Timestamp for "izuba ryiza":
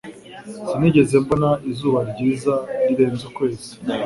1.69-2.53